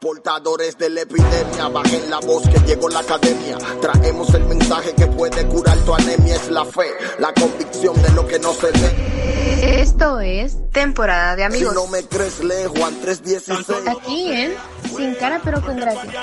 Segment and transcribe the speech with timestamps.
[0.00, 3.58] Portadores de la epidemia, bajen la voz que llegó la academia.
[3.80, 6.86] Traemos el mensaje que puede curar tu anemia, es la fe,
[7.18, 9.80] la convicción de lo que no se ve.
[9.80, 11.70] Esto es temporada de amigos.
[11.70, 13.88] Si no me crees, lee Juan 316.
[13.88, 14.54] Aquí en
[14.96, 16.20] Sin Cara pero con Gracia.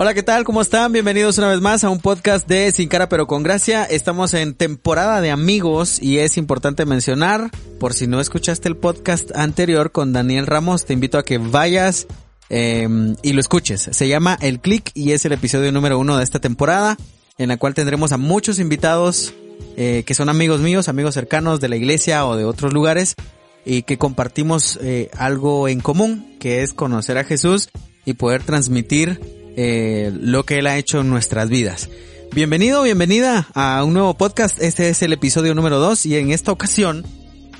[0.00, 0.44] Hola, ¿qué tal?
[0.44, 0.92] ¿Cómo están?
[0.92, 3.82] Bienvenidos una vez más a un podcast de Sin Cara pero con Gracia.
[3.82, 9.34] Estamos en temporada de amigos y es importante mencionar, por si no escuchaste el podcast
[9.34, 12.06] anterior con Daniel Ramos, te invito a que vayas
[12.48, 12.86] eh,
[13.22, 13.88] y lo escuches.
[13.90, 16.96] Se llama El Click y es el episodio número uno de esta temporada,
[17.36, 19.34] en la cual tendremos a muchos invitados
[19.76, 23.16] eh, que son amigos míos, amigos cercanos de la iglesia o de otros lugares
[23.64, 27.68] y que compartimos eh, algo en común, que es conocer a Jesús
[28.04, 31.90] y poder transmitir eh, lo que Él ha hecho en nuestras vidas.
[32.32, 34.62] Bienvenido, bienvenida a un nuevo podcast.
[34.62, 37.04] Este es el episodio número 2 y en esta ocasión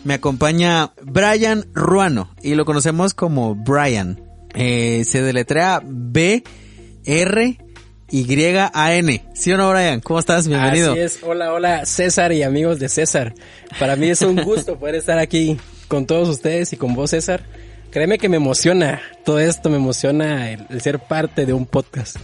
[0.05, 4.21] me acompaña Brian Ruano y lo conocemos como Brian.
[4.55, 6.45] Eh, se deletrea B
[7.05, 7.59] R
[8.13, 9.25] Y A N.
[9.35, 9.99] ¿Sí o no, Brian?
[9.99, 10.47] ¿Cómo estás?
[10.47, 10.93] Bienvenido.
[10.93, 11.19] Así es.
[11.25, 13.35] Hola, hola, César y amigos de César.
[13.81, 17.43] Para mí es un gusto poder estar aquí con todos ustedes y con vos, César.
[17.91, 22.17] Créeme que me emociona todo esto, me emociona el, el, ser parte de un podcast.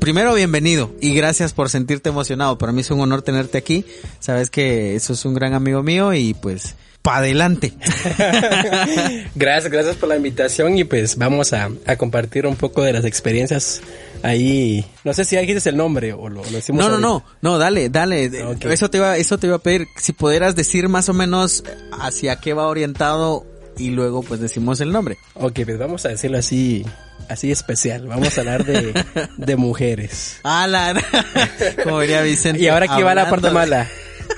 [0.00, 2.56] Primero, bienvenido y gracias por sentirte emocionado.
[2.56, 3.84] Para mí es un honor tenerte aquí.
[4.18, 7.74] Sabes que eso es un gran amigo mío y pues, pa' adelante.
[9.34, 13.04] gracias, gracias por la invitación y pues vamos a, a, compartir un poco de las
[13.04, 13.82] experiencias
[14.22, 14.86] ahí.
[15.04, 16.82] No sé si dijiste el nombre o lo, lo decimos.
[16.82, 18.42] No, no, no, no, dale, dale.
[18.42, 18.72] Okay.
[18.72, 19.86] Eso te iba, eso te iba a pedir.
[19.96, 23.44] Si pudieras decir más o menos hacia qué va orientado
[23.80, 25.16] y luego pues decimos el nombre.
[25.34, 26.84] Ok, pues vamos a decirlo así,
[27.28, 28.06] así especial.
[28.06, 28.92] Vamos a hablar de,
[29.38, 30.38] de mujeres.
[30.44, 30.94] La,
[31.84, 32.60] como diría Vicente.
[32.60, 33.88] Y ahora aquí va la parte mala.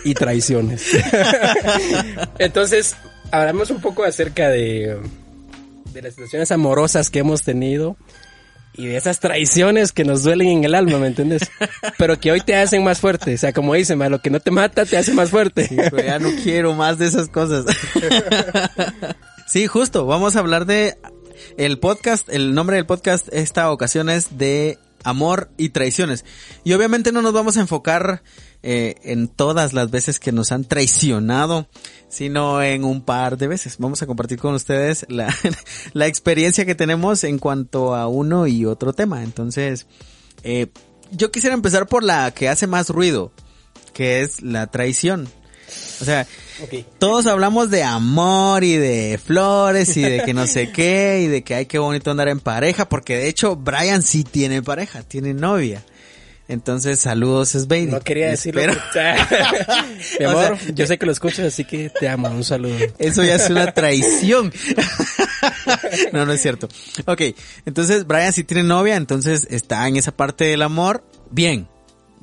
[0.04, 0.86] Y traiciones.
[2.38, 2.96] Entonces,
[3.30, 4.96] hablamos un poco acerca de,
[5.92, 7.96] de las situaciones amorosas que hemos tenido
[8.74, 11.42] y de esas traiciones que nos duelen en el alma, ¿me entiendes?
[11.98, 13.34] Pero que hoy te hacen más fuerte.
[13.34, 15.68] O sea, como dicen, lo que no te mata te hace más fuerte.
[15.68, 17.66] Sí, pero ya no quiero más de esas cosas.
[19.46, 20.06] Sí, justo.
[20.06, 20.98] Vamos a hablar de
[21.56, 22.28] el podcast.
[22.28, 26.24] El nombre del podcast esta ocasión es de amor y traiciones.
[26.64, 28.22] Y obviamente no nos vamos a enfocar
[28.62, 31.68] eh, en todas las veces que nos han traicionado,
[32.08, 33.76] sino en un par de veces.
[33.78, 35.34] Vamos a compartir con ustedes la,
[35.92, 39.22] la experiencia que tenemos en cuanto a uno y otro tema.
[39.22, 39.86] Entonces,
[40.44, 40.68] eh,
[41.10, 43.32] yo quisiera empezar por la que hace más ruido,
[43.92, 45.28] que es la traición.
[46.00, 46.26] O sea,
[46.62, 46.84] okay.
[46.98, 51.42] todos hablamos de amor y de flores y de que no sé qué y de
[51.42, 55.34] que hay que bonito andar en pareja, porque de hecho Brian sí tiene pareja, tiene
[55.34, 55.84] novia.
[56.48, 57.90] Entonces, saludos, Sveidi.
[57.90, 58.60] No quería decirlo.
[60.18, 62.28] Mi amor, o sea, yo sé que lo escuchas, así que te amo.
[62.28, 62.76] Un saludo.
[62.98, 64.52] Eso ya es una traición.
[66.12, 66.68] no, no es cierto.
[67.06, 67.22] Ok,
[67.64, 71.04] entonces Brian sí tiene novia, entonces está en esa parte del amor.
[71.30, 71.68] Bien,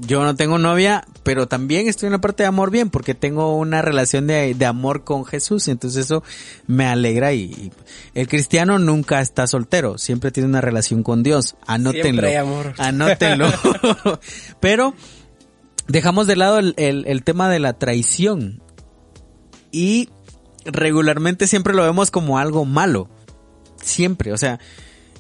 [0.02, 3.58] yo no tengo novia, pero también estoy en la parte de amor bien, porque tengo
[3.58, 6.24] una relación de, de amor con Jesús, entonces eso
[6.68, 7.72] me alegra y, y,
[8.16, 12.74] el cristiano nunca está soltero, siempre tiene una relación con Dios, anótenlo, hay amor.
[12.78, 13.52] anótenlo,
[14.62, 14.94] pero
[15.88, 18.64] dejamos de lado el, el, el tema de la traición
[19.72, 20.10] y
[20.64, 23.10] regularmente siempre lo vemos como algo malo,
[23.82, 24.60] siempre, o sea,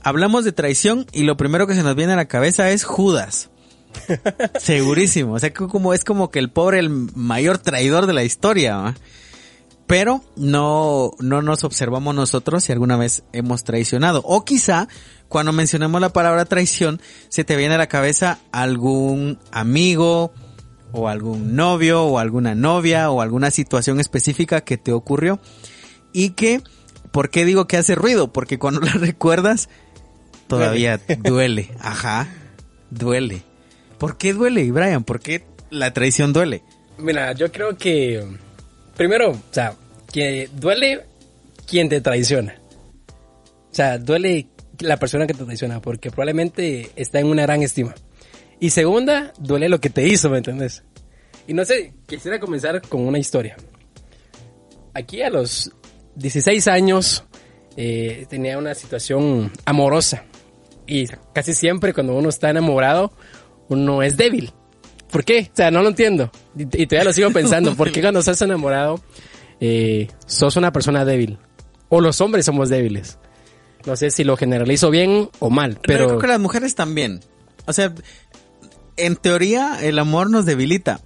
[0.03, 3.50] hablamos de traición y lo primero que se nos viene a la cabeza es Judas.
[4.59, 5.33] Segurísimo.
[5.33, 8.95] O sea, que como es como que el pobre, el mayor traidor de la historia.
[9.88, 14.22] Pero no, no nos observamos nosotros si alguna vez hemos traicionado.
[14.23, 14.88] O quizá,
[15.29, 20.31] cuando mencionemos la palabra traición, se te viene a la cabeza algún amigo,
[20.91, 25.39] o algún novio, o alguna novia, o alguna situación específica que te ocurrió.
[26.13, 26.61] Y que,
[27.11, 28.31] ¿por qué digo que hace ruido?
[28.31, 29.69] Porque cuando la recuerdas,
[30.47, 31.72] todavía duele.
[31.79, 32.28] Ajá,
[32.91, 33.48] duele.
[33.99, 35.03] ¿Por qué duele, Brian?
[35.03, 36.63] ¿Por qué la traición duele?
[36.97, 38.25] Mira, yo creo que
[38.96, 39.75] primero, o sea,
[40.11, 41.05] que duele
[41.67, 42.55] quien te traiciona.
[43.72, 44.47] O sea, duele
[44.79, 47.93] la persona que te traiciona porque probablemente está en una gran estima.
[48.59, 50.84] Y segunda, duele lo que te hizo, ¿me entiendes?
[51.47, 53.57] Y no sé, quisiera comenzar con una historia.
[54.93, 55.72] Aquí a los
[56.16, 57.23] 16 años
[57.78, 60.25] eh, tenía una situación amorosa.
[60.87, 63.13] Y casi siempre cuando uno está enamorado,
[63.69, 64.51] uno es débil.
[65.11, 65.49] ¿Por qué?
[65.51, 66.31] O sea, no lo entiendo.
[66.55, 67.75] Y, y todavía lo sigo pensando.
[67.75, 69.01] ¿Por qué cuando estás enamorado
[69.59, 71.37] eh, sos una persona débil.
[71.89, 73.17] O los hombres somos débiles.
[73.85, 77.21] No sé si lo generalizo bien o mal, Pero yo creo que las mujeres también.
[77.66, 77.93] O sea,
[78.97, 81.01] en teoría el amor nos debilita.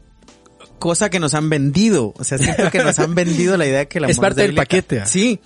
[0.79, 2.13] Cosa que nos han vendido.
[2.17, 4.41] O sea, siento que nos han vendido la idea de que el amor Es parte
[4.41, 5.05] del paquete, ¿ah?
[5.05, 5.39] Sí.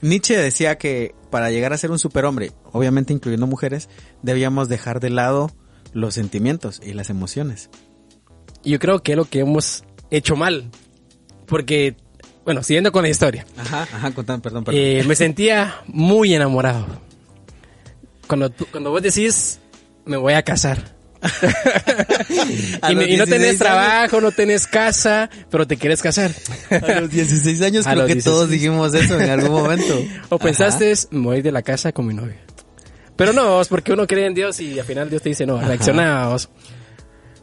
[0.00, 3.88] Nietzsche decía que para llegar a ser un superhombre, obviamente incluyendo mujeres,
[4.22, 5.50] debíamos dejar de lado
[5.98, 7.68] los sentimientos y las emociones.
[8.64, 10.70] Yo creo que es lo que hemos hecho mal.
[11.46, 11.96] Porque,
[12.44, 13.46] bueno, siguiendo con la historia.
[13.56, 14.80] Ajá, ajá, contame, perdón, perdón.
[14.82, 16.86] Eh, me sentía muy enamorado.
[18.26, 19.58] Cuando, tú- cuando vos decís,
[20.04, 20.96] me voy a casar.
[22.90, 23.58] Y, me- los y no 16 tenés años.
[23.58, 26.30] trabajo, no tenés casa, pero te quieres casar.
[26.70, 28.50] A los 16 años A creo que todos 16.
[28.50, 29.98] dijimos eso en algún momento.
[30.28, 32.40] O pensaste, me voy de la casa con mi novia.
[33.18, 35.60] Pero no, es porque uno cree en Dios y al final Dios te dice, no,
[35.60, 36.28] reacciona.
[36.28, 36.48] vos.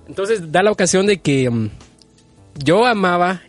[0.07, 1.69] Entonces da la ocasión de que mm,
[2.63, 3.41] yo amaba,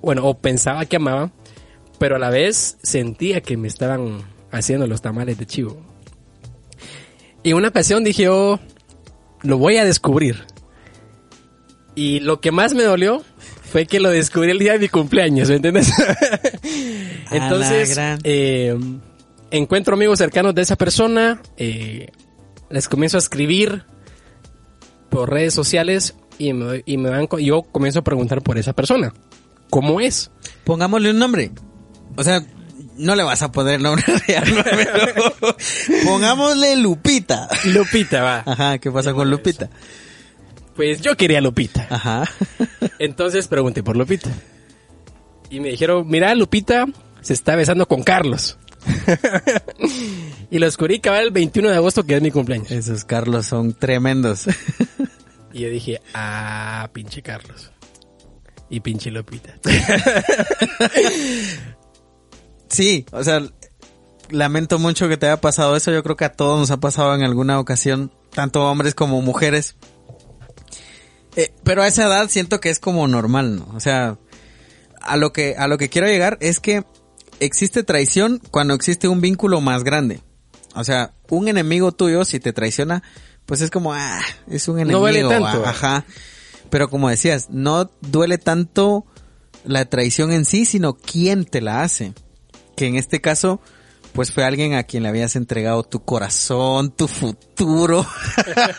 [0.00, 1.30] bueno, o pensaba que amaba,
[1.98, 5.76] pero a la vez sentía que me estaban haciendo los tamales de chivo.
[7.42, 8.58] Y una ocasión dije, oh,
[9.42, 10.44] lo voy a descubrir.
[11.94, 13.22] Y lo que más me dolió
[13.70, 15.92] fue que lo descubrí el día de mi cumpleaños, ¿me entiendes?
[17.30, 18.18] Entonces, gran.
[18.24, 18.78] eh,
[19.50, 22.10] encuentro amigos cercanos de esa persona, eh,
[22.70, 23.84] les comienzo a escribir
[25.10, 29.12] por redes sociales y, me, y me van, yo comienzo a preguntar por esa persona.
[29.70, 30.30] ¿Cómo es?
[30.64, 31.50] Pongámosle un nombre.
[32.16, 32.42] O sea,
[32.96, 35.56] no le vas a poner nombre real, pero
[36.04, 37.48] pongámosle Lupita.
[37.64, 38.42] Lupita, va.
[38.46, 39.70] Ajá, ¿qué pasa con Lupita?
[40.74, 41.86] Pues yo quería Lupita.
[41.90, 42.24] Ajá.
[42.98, 44.30] Entonces pregunté por Lupita.
[45.50, 46.86] Y me dijeron, mira, Lupita
[47.20, 48.58] se está besando con Carlos.
[50.50, 52.70] y lo descubrí cabal el 21 de agosto, que es mi cumpleaños.
[52.70, 54.46] Esos Carlos son tremendos.
[55.52, 57.70] Y yo dije, ah, pinche Carlos.
[58.68, 59.54] Y pinche Lupita.
[62.68, 63.42] Sí, o sea,
[64.30, 65.92] lamento mucho que te haya pasado eso.
[65.92, 69.76] Yo creo que a todos nos ha pasado en alguna ocasión, tanto hombres como mujeres.
[71.36, 73.68] Eh, pero a esa edad siento que es como normal, ¿no?
[73.74, 74.18] O sea,
[75.00, 76.84] a lo que a lo que quiero llegar es que
[77.40, 80.20] existe traición cuando existe un vínculo más grande.
[80.74, 83.02] O sea, un enemigo tuyo si te traiciona,
[83.46, 85.62] pues es como ah, es un enemigo, No duele tanto.
[85.64, 86.04] ah, ajá.
[86.70, 89.06] Pero como decías, no duele tanto
[89.64, 92.12] la traición en sí, sino quién te la hace.
[92.76, 93.60] Que en este caso,
[94.12, 98.06] pues fue alguien a quien le habías entregado tu corazón, tu futuro,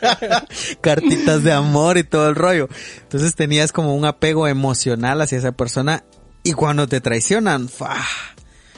[0.81, 2.68] cartitas de amor y todo el rollo.
[3.01, 6.04] Entonces tenías como un apego emocional hacia esa persona
[6.44, 7.98] y cuando te traicionan, ¡fua!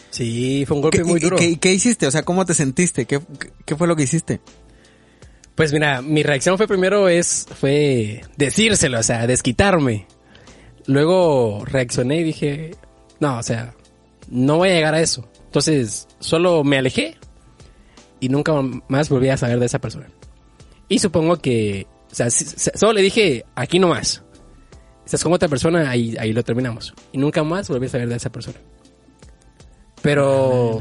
[0.10, 1.38] Sí, fue un golpe ¿Qué, muy duro.
[1.38, 2.08] ¿qué, qué hiciste?
[2.08, 3.06] O sea, ¿cómo te sentiste?
[3.06, 3.20] ¿Qué,
[3.66, 4.42] qué- fue lo que hiciste?
[5.56, 10.08] Pues mira, mi reacción fue primero es, fue decírselo, o sea, desquitarme.
[10.88, 12.72] Luego reaccioné y dije,
[13.20, 13.74] no, o sea,
[14.30, 15.28] no voy a llegar a eso.
[15.46, 17.18] Entonces, solo me alejé
[18.20, 18.54] y nunca
[18.88, 20.08] más volví a saber de esa persona.
[20.88, 24.24] Y supongo que, o sea, solo le dije, aquí no más.
[25.06, 26.94] Estás con otra persona, ahí, ahí lo terminamos.
[27.12, 28.58] Y nunca más volví a saber de esa persona.
[30.02, 30.80] Pero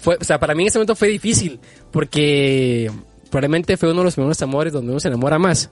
[0.00, 1.60] fue, o sea, para mí en ese momento fue difícil,
[1.90, 2.90] porque
[3.30, 5.70] probablemente fue uno de los primeros amores donde uno se enamora más.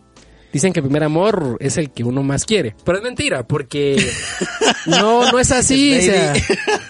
[0.52, 4.02] Dicen que el primer amor es el que uno más quiere, pero es mentira, porque
[4.86, 5.98] no, no es así.
[5.98, 6.32] o sea,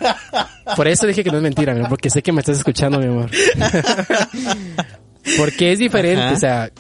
[0.77, 3.31] por eso dije que no es mentira, porque sé que me estás escuchando, mi amor.
[5.39, 6.35] porque es diferente, Ajá.
[6.35, 6.73] o sea,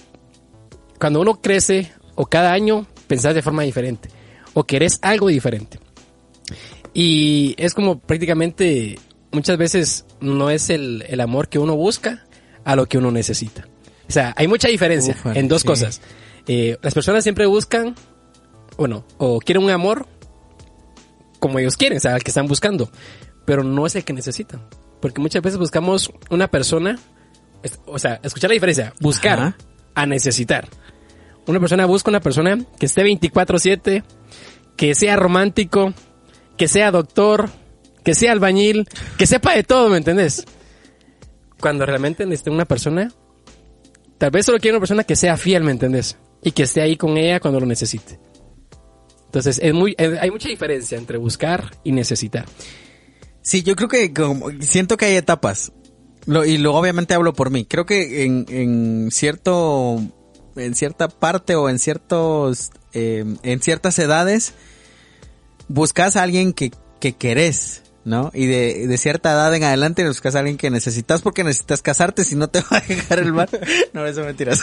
[1.00, 4.08] cuando uno crece o cada año pensás de forma diferente
[4.54, 5.78] o querés algo diferente.
[6.94, 8.98] Y es como prácticamente
[9.30, 12.24] muchas veces no es el, el amor que uno busca
[12.64, 13.68] a lo que uno necesita.
[14.08, 15.68] O sea, hay mucha diferencia en dos sí.
[15.68, 16.00] cosas.
[16.46, 17.94] Eh, las personas siempre buscan,
[18.78, 20.06] bueno, o quieren un amor
[21.38, 22.90] como ellos quieren, o sea, el que están buscando,
[23.44, 24.62] pero no es el que necesitan.
[25.00, 26.98] Porque muchas veces buscamos una persona,
[27.86, 29.56] o sea, escuchar la diferencia, buscar Ajá.
[29.94, 30.68] a necesitar.
[31.46, 34.02] Una persona busca una persona que esté 24/7,
[34.76, 35.92] que sea romántico,
[36.58, 37.48] que sea doctor,
[38.04, 38.86] que sea albañil,
[39.16, 40.44] que sepa de todo, ¿me entendés?
[41.60, 43.10] Cuando realmente necesita una persona,
[44.18, 46.18] tal vez solo quiere una persona que sea fiel, ¿me entendés?
[46.42, 48.18] Y que esté ahí con ella cuando lo necesite.
[49.26, 52.46] Entonces, eh, hay mucha diferencia entre buscar y necesitar.
[53.42, 54.12] Sí, yo creo que
[54.60, 55.72] siento que hay etapas.
[56.46, 57.64] Y luego obviamente hablo por mí.
[57.64, 60.02] Creo que en, en cierto,
[60.56, 64.54] en cierta parte o en ciertos, eh, en ciertas edades,
[65.68, 68.30] buscas a alguien que, que querés, ¿no?
[68.34, 72.24] Y de, de cierta edad en adelante buscas a alguien que necesitas porque necesitas casarte
[72.24, 73.48] si no te va a dejar el mar.
[73.92, 74.60] No, eso mentiras.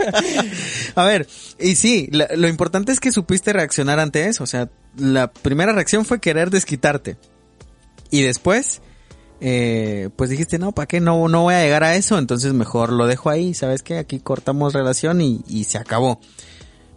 [0.94, 1.26] a ver,
[1.58, 4.44] y sí, lo importante es que supiste reaccionar ante eso.
[4.44, 7.16] O sea, la primera reacción fue querer desquitarte.
[8.10, 8.80] Y después,
[9.40, 11.00] eh, pues dijiste, no, ¿para qué?
[11.00, 13.98] No, no voy a llegar a eso, entonces mejor lo dejo ahí, ¿sabes qué?
[13.98, 16.20] Aquí cortamos relación y, y se acabó.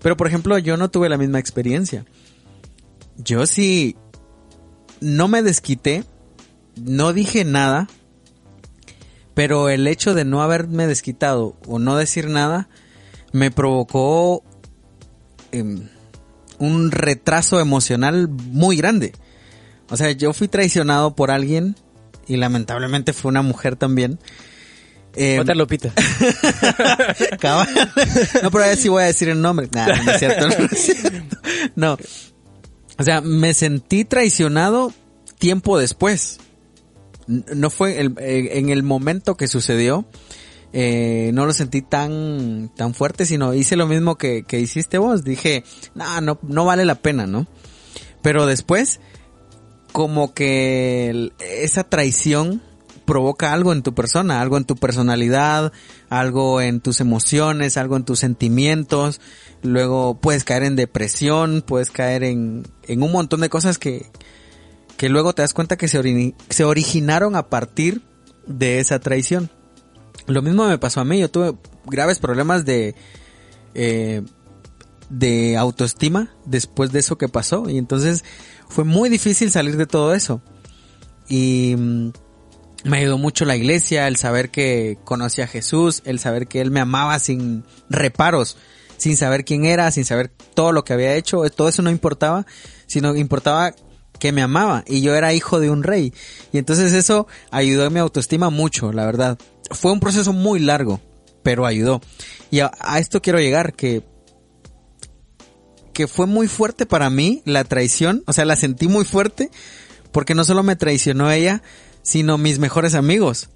[0.02, 2.06] Pero por ejemplo, yo no tuve la misma experiencia.
[3.20, 3.96] Yo sí
[5.02, 6.04] no me desquité,
[6.76, 7.88] no dije nada,
[9.34, 12.70] pero el hecho de no haberme desquitado o no decir nada
[13.32, 14.44] me provocó
[15.52, 15.88] em,
[16.58, 19.14] un retraso emocional muy grande.
[19.90, 21.76] O sea, yo fui traicionado por alguien
[22.28, 24.20] y lamentablemente fue una mujer también.
[25.16, 25.90] Eh, Otra Lupita.
[28.44, 29.68] no, pero ahora sí voy a decir el nombre.
[29.72, 30.48] Nah, no es cierto.
[30.48, 31.38] No, es cierto.
[31.76, 31.98] No.
[33.00, 34.94] O sea, me sentí traicionado
[35.40, 36.40] tiempo después.
[37.28, 40.06] No fue el- eh, en el momento que sucedió.
[40.72, 45.24] eh, no lo sentí tan, tan fuerte, sino hice lo mismo que, que hiciste vos.
[45.24, 45.64] Dije,
[45.96, 47.48] "Nah, no, no vale la pena, ¿no?
[48.22, 49.00] Pero después,
[49.94, 52.62] como que esa traición
[53.10, 55.74] provoca algo en tu persona, algo en tu personalidad,
[56.10, 59.20] algo en tus emociones, algo en tus sentimientos.
[59.64, 64.06] Luego puedes caer en depresión, puedes caer en, en un montón de cosas que,
[64.96, 68.04] que luego te das cuenta que se, se originaron a partir
[68.46, 69.50] de esa traición.
[70.28, 71.56] Lo mismo me pasó a mí, yo tuve
[71.88, 72.94] graves problemas de,
[73.74, 74.22] eh,
[75.10, 78.24] de autoestima después de eso que pasó y entonces
[78.68, 80.44] fue muy difícil salir de todo eso.
[81.28, 82.10] Y mm,
[82.84, 86.72] me ayudó mucho la iglesia, el saber que conocí a Jesús, el saber que Él
[86.72, 88.58] me amaba sin reparos,
[88.98, 92.46] sin saber quién era, sin saber todo lo que había hecho, todo eso no importaba,
[92.88, 93.74] sino importaba
[94.20, 96.14] que me amaba y yo era hijo de un rey.
[96.52, 99.38] Y entonces eso ayudó a mi autoestima mucho, la verdad.
[99.72, 101.00] Fue un proceso muy largo,
[101.44, 102.02] pero ayudó.
[102.52, 104.04] Y a, a esto quiero llegar, que
[106.00, 109.52] que fue muy fuerte para mí la traición, o sea, la sentí muy fuerte
[110.14, 111.62] porque no solo me traicionó ella,
[112.02, 113.50] sino mis mejores amigos.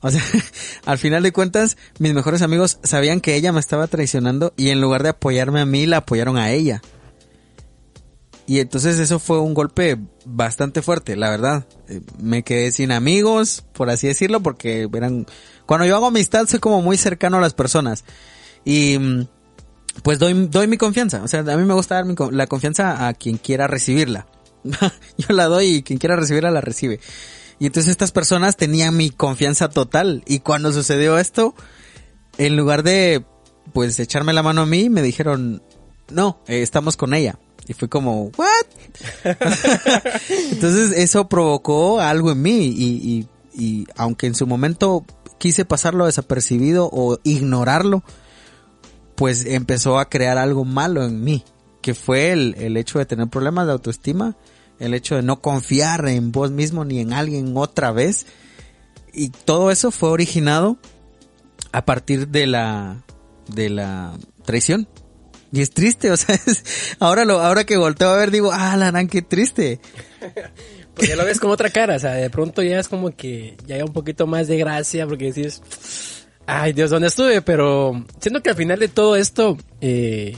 [0.00, 0.22] O sea,
[0.84, 4.80] al final de cuentas, mis mejores amigos sabían que ella me estaba traicionando y en
[4.80, 6.82] lugar de apoyarme a mí, la apoyaron a ella.
[8.46, 11.66] Y entonces eso fue un golpe bastante fuerte, la verdad.
[11.88, 15.26] Eh, Me quedé sin amigos, por así decirlo, porque eran...
[15.64, 18.04] Cuando yo hago amistad soy como muy cercano a las personas.
[18.64, 19.26] Y mm,
[20.02, 21.22] pues doy, doy mi confianza.
[21.22, 24.26] O sea, a mí me gusta dar mi la confianza a quien quiera recibirla.
[25.18, 27.00] yo la doy y quien quiera recibirla la recibe.
[27.62, 30.24] Y entonces estas personas tenían mi confianza total.
[30.26, 31.54] Y cuando sucedió esto,
[32.36, 33.24] en lugar de
[33.72, 35.62] pues echarme la mano a mí, me dijeron,
[36.10, 37.38] no, eh, estamos con ella.
[37.68, 38.66] Y fue como, ¿what?
[40.50, 45.04] Entonces eso provocó algo en mí y, y, y aunque en su momento
[45.38, 48.02] quise pasarlo desapercibido o ignorarlo,
[49.14, 51.44] pues empezó a crear algo malo en mí,
[51.80, 54.36] que fue el, el hecho de tener problemas de autoestima,
[54.82, 58.26] el hecho de no confiar en vos mismo ni en alguien otra vez.
[59.12, 60.78] Y todo eso fue originado
[61.72, 63.02] a partir de la,
[63.48, 64.88] de la traición.
[65.52, 66.64] Y es triste, o sea, es-
[66.98, 69.80] ahora lo, ahora que volteo a ver digo, ah, la gran, qué triste.
[70.94, 73.56] Porque ya lo ves con otra cara, o sea, de pronto ya es como que
[73.66, 75.62] ya hay un poquito más de gracia porque decís,
[76.44, 77.40] ay Dios, ¿dónde estuve?
[77.40, 80.36] Pero siento que al final de todo esto, eh,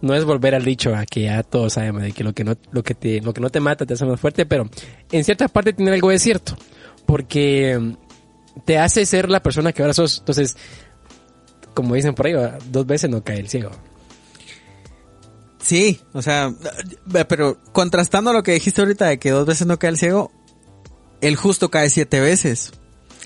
[0.00, 2.56] no es volver al dicho a que ya todos sabemos de que lo que no,
[2.70, 4.68] lo que te, lo que no te mata te hace más fuerte, pero
[5.10, 6.56] en cierta parte tiene algo de cierto,
[7.06, 10.18] porque mm, te hace ser la persona que ahora sos.
[10.18, 10.56] Entonces,
[11.74, 12.34] como dicen por ahí,
[12.70, 13.70] dos veces no cae el ciego.
[15.60, 16.54] Sí, o sea,
[17.28, 20.30] pero contrastando lo que dijiste ahorita de que dos veces no cae el ciego,
[21.20, 22.72] el justo cae siete veces.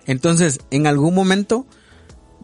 [0.06, 1.66] Entonces, en algún momento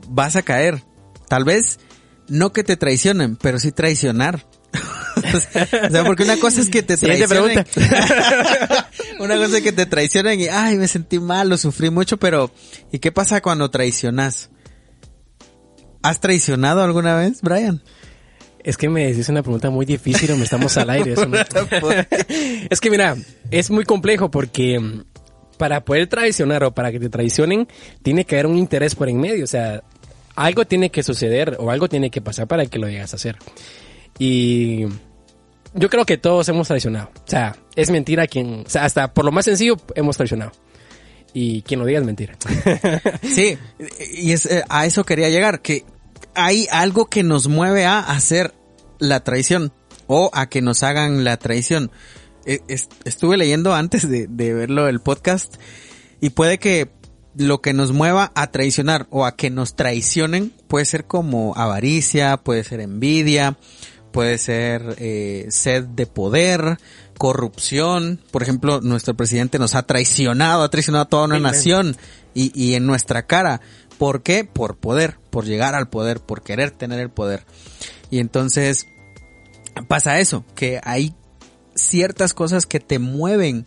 [0.08, 0.82] vas a caer.
[1.28, 1.80] Tal vez
[2.28, 4.46] no que te traicionen, pero sí traicionar.
[5.34, 7.64] o, sea, o sea, porque una cosa es que te traicionen.
[9.18, 12.52] una cosa es que te traicionen y, ay, me sentí mal, lo sufrí mucho, pero
[12.92, 14.50] ¿y qué pasa cuando traicionas?
[16.02, 17.82] ¿Has traicionado alguna vez, Brian?
[18.62, 21.12] Es que me decís una pregunta muy difícil, me estamos al aire.
[21.12, 21.26] eso
[22.70, 23.16] es que mira,
[23.50, 25.04] es muy complejo porque mm,
[25.58, 27.68] para poder traicionar o para que te traicionen,
[28.02, 29.44] tiene que haber un interés por en medio.
[29.44, 29.82] O sea,
[30.44, 33.36] algo tiene que suceder o algo tiene que pasar para que lo llegas a hacer.
[34.18, 34.84] Y
[35.74, 37.10] yo creo que todos hemos traicionado.
[37.14, 40.52] O sea, es mentira quien, o sea, hasta por lo más sencillo hemos traicionado.
[41.34, 42.36] Y quien lo diga es mentira.
[43.22, 43.58] Sí,
[44.14, 45.84] y es, eh, a eso quería llegar, que
[46.34, 48.54] hay algo que nos mueve a hacer
[48.98, 49.72] la traición
[50.06, 51.90] o a que nos hagan la traición.
[52.46, 55.54] Es- estuve leyendo antes de verlo el podcast
[56.20, 56.88] y puede que
[57.38, 62.36] lo que nos mueva a traicionar o a que nos traicionen puede ser como avaricia,
[62.36, 63.56] puede ser envidia,
[64.12, 66.78] puede ser eh, sed de poder,
[67.16, 68.20] corrupción.
[68.30, 71.96] Por ejemplo, nuestro presidente nos ha traicionado, ha traicionado a toda una nación
[72.34, 73.60] y, y en nuestra cara.
[73.98, 74.44] ¿Por qué?
[74.44, 77.44] Por poder, por llegar al poder, por querer tener el poder.
[78.10, 78.86] Y entonces
[79.86, 81.14] pasa eso, que hay
[81.74, 83.64] ciertas cosas que te mueven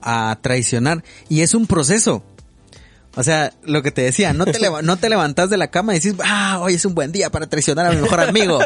[0.00, 2.22] a traicionar y es un proceso.
[3.16, 5.96] O sea, lo que te decía, no te, no te levantas de la cama y
[5.96, 8.60] dices, ah, hoy es un buen día para traicionar a mi mejor amigo.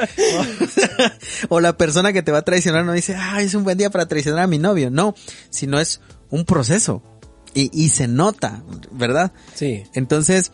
[1.48, 3.90] o la persona que te va a traicionar no dice, ah, es un buen día
[3.90, 4.90] para traicionar a mi novio.
[4.90, 5.14] No,
[5.48, 7.02] sino es un proceso.
[7.54, 9.32] Y, y se nota, ¿verdad?
[9.54, 9.84] Sí.
[9.94, 10.52] Entonces,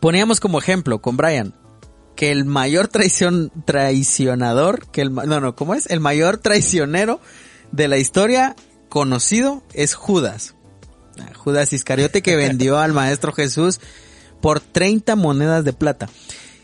[0.00, 1.54] poníamos como ejemplo con Brian
[2.16, 5.86] que el mayor traición, traicionador, que el, no, no, ¿cómo es?
[5.90, 7.20] El mayor traicionero
[7.72, 8.54] de la historia
[8.88, 10.54] conocido es Judas.
[11.34, 13.80] Judas Iscariote que vendió al maestro Jesús
[14.40, 16.08] por 30 monedas de plata.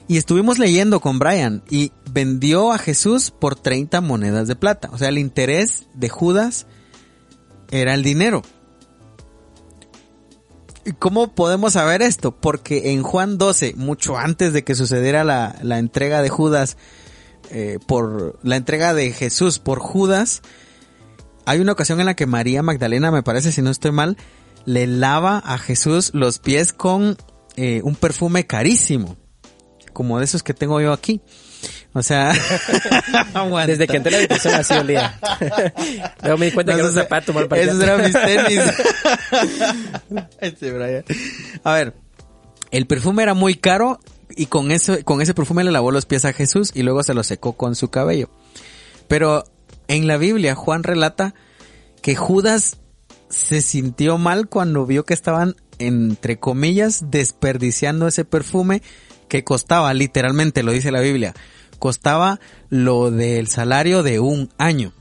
[0.08, 4.90] Y estuvimos leyendo con Brian y vendió a Jesús por 30 monedas de plata.
[4.92, 6.66] O sea, el interés de Judas
[7.70, 8.42] era el dinero.
[10.84, 12.32] ¿Y ¿Cómo podemos saber esto?
[12.32, 16.76] Porque en Juan 12, mucho antes de que sucediera la, la entrega de Judas,
[17.52, 20.42] eh, por la entrega de Jesús por Judas,
[21.46, 24.16] hay una ocasión en la que María Magdalena, me parece, si no estoy mal,
[24.66, 27.16] le lava a Jesús los pies con
[27.56, 29.16] eh, un perfume carísimo,
[29.92, 31.20] como de esos que tengo yo aquí.
[31.92, 32.32] O sea.
[33.66, 35.18] Desde que entré a la habitación así olía.
[36.22, 37.72] Luego me di cuenta que era un esos- zapato mal parqueado.
[37.72, 38.60] Esos eran mis tenis.
[40.40, 41.04] Este Brian.
[41.64, 41.94] A ver,
[42.70, 44.00] el perfume era muy caro
[44.36, 47.14] y con eso, con ese perfume le lavó los pies a Jesús y luego se
[47.14, 48.30] los secó con su cabello.
[49.08, 49.44] Pero
[49.90, 51.34] en la Biblia Juan relata
[52.00, 52.78] que Judas
[53.28, 58.82] se sintió mal cuando vio que estaban, entre comillas, desperdiciando ese perfume
[59.28, 61.34] que costaba, literalmente lo dice la Biblia,
[61.80, 64.92] costaba lo del salario de un año.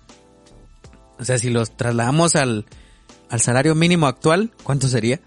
[1.19, 2.65] O sea, si los trasladamos al,
[3.29, 5.19] al salario mínimo actual, ¿cuánto sería?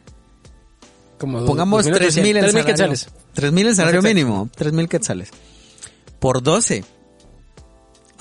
[1.19, 2.67] Como Pongamos 2.800, 3 mil en 3.000 salario.
[2.67, 3.09] quetzales.
[3.35, 5.31] 3 mil en salario mínimo, 3 mil quetzales.
[6.19, 6.85] Por 12.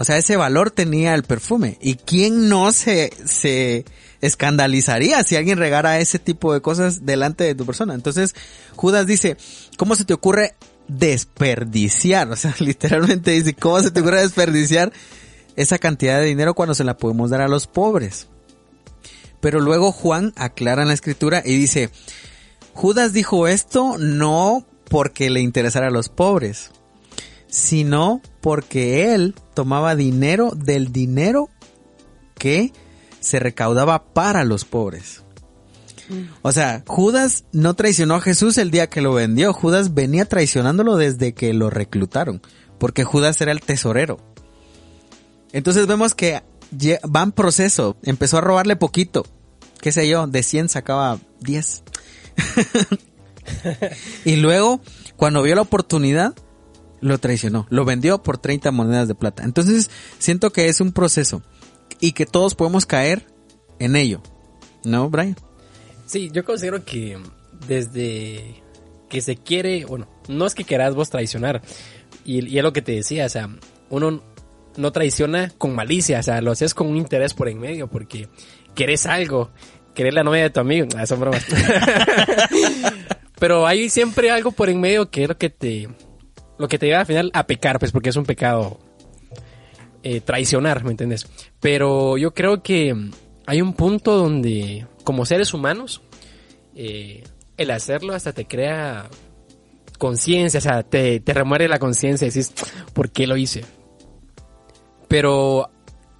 [0.01, 1.77] O sea, ese valor tenía el perfume.
[1.79, 3.85] ¿Y quién no se, se
[4.19, 7.93] escandalizaría si alguien regara ese tipo de cosas delante de tu persona?
[7.93, 8.33] Entonces,
[8.75, 9.37] Judas dice,
[9.77, 10.55] ¿cómo se te ocurre
[10.87, 12.31] desperdiciar?
[12.31, 14.91] O sea, literalmente dice, ¿cómo se te ocurre desperdiciar
[15.55, 18.27] esa cantidad de dinero cuando se la podemos dar a los pobres?
[19.39, 21.91] Pero luego Juan aclara en la escritura y dice,
[22.73, 26.71] Judas dijo esto no porque le interesara a los pobres,
[27.51, 31.49] sino porque él tomaba dinero del dinero
[32.39, 32.73] que
[33.19, 35.21] se recaudaba para los pobres.
[36.41, 40.97] O sea, Judas no traicionó a Jesús el día que lo vendió, Judas venía traicionándolo
[40.97, 42.41] desde que lo reclutaron,
[42.79, 44.17] porque Judas era el tesorero.
[45.53, 46.41] Entonces vemos que
[47.05, 49.25] va en proceso, empezó a robarle poquito,
[49.79, 51.83] qué sé yo, de 100 sacaba 10.
[54.25, 54.81] y luego,
[55.15, 56.33] cuando vio la oportunidad,
[57.01, 59.43] lo traicionó, lo vendió por 30 monedas de plata.
[59.43, 61.41] Entonces, siento que es un proceso
[61.99, 63.27] y que todos podemos caer
[63.79, 64.21] en ello.
[64.83, 65.35] ¿No, Brian?
[66.05, 67.17] Sí, yo considero que
[67.67, 68.63] desde
[69.09, 71.61] que se quiere, bueno, no es que quieras vos traicionar,
[72.23, 73.49] y, y es lo que te decía, o sea,
[73.89, 74.23] uno
[74.77, 78.29] no traiciona con malicia, o sea, lo haces con un interés por en medio, porque
[78.73, 79.51] querés algo,
[79.93, 81.45] querés la novia de tu amigo, ah, son bromas.
[83.39, 85.89] Pero hay siempre algo por en medio que es lo que te,
[86.61, 88.79] lo que te lleva al final a pecar, pues, porque es un pecado
[90.03, 91.27] eh, traicionar, ¿me entiendes?
[91.59, 92.95] Pero yo creo que
[93.45, 96.01] hay un punto donde, como seres humanos,
[96.75, 97.23] eh,
[97.57, 99.09] el hacerlo hasta te crea
[99.97, 102.53] conciencia, o sea, te, te remueve la conciencia y dices,
[102.93, 103.63] ¿por qué lo hice?
[105.07, 105.69] Pero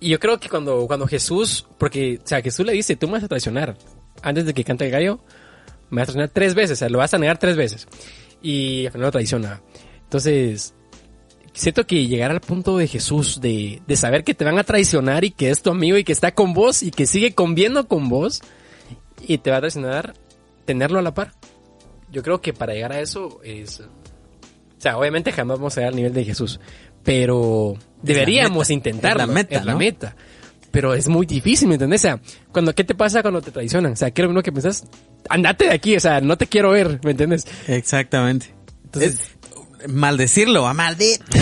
[0.02, 3.24] yo creo que cuando, cuando Jesús, porque, o sea, Jesús le dice, tú me vas
[3.24, 3.78] a traicionar.
[4.22, 5.20] Antes de que cante el gallo,
[5.90, 7.88] me vas a traicionar tres veces, o sea, lo vas a negar tres veces.
[8.42, 9.62] Y al final lo traiciona.
[10.12, 10.74] Entonces,
[11.54, 15.24] siento que llegar al punto de Jesús, de, de saber que te van a traicionar
[15.24, 18.10] y que es tu amigo y que está con vos y que sigue conviendo con
[18.10, 18.41] vos
[19.26, 20.13] y te va a traicionar,
[20.65, 21.32] tenerlo a la par.
[22.12, 23.80] Yo creo que para llegar a eso es...
[23.80, 26.60] O sea, obviamente jamás vamos a llegar al nivel de Jesús,
[27.06, 29.21] pero deberíamos meta, intentarlo.
[29.24, 29.78] es la meta, es la ¿no?
[29.80, 30.15] meta.
[30.71, 32.02] Pero es muy difícil, ¿me entendés?
[32.02, 32.19] O sea,
[32.52, 33.93] cuando, ¿qué te pasa cuando te traicionan?
[33.93, 34.84] O sea, quiero uno que pensás,
[35.30, 37.45] andate de aquí, o sea, no te quiero ver, ¿me entiendes?
[37.69, 38.54] Exactamente.
[38.84, 39.41] Entonces- Es-
[39.88, 41.26] maldecirlo, a maldito.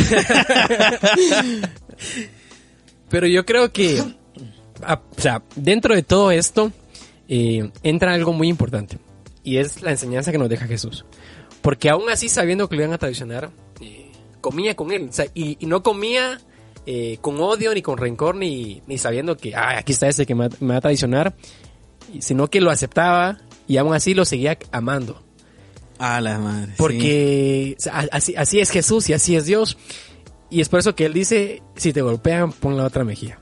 [3.10, 6.72] Pero yo creo que, o sea, dentro de todo esto,
[7.28, 8.98] eh, entra algo muy importante.
[9.44, 11.06] Y es la enseñanza que nos deja Jesús.
[11.62, 13.50] Porque aún así, sabiendo que lo iban a traicionar,
[13.82, 15.10] eh, comía con él.
[15.34, 16.40] Y, no comía
[16.86, 20.36] eh, con odio, ni con rencor, ni, ni sabiendo que, ah, aquí está ese que
[20.36, 21.36] me, va- me va a traicionar,
[22.20, 25.24] sino que lo aceptaba y aún así lo seguía amando.
[26.00, 26.74] A la madre.
[26.78, 27.76] Porque
[28.12, 29.78] así, así es Jesús y así es Dios.
[30.50, 33.40] Y es por eso que él dice, si te golpean, pon la otra mejilla.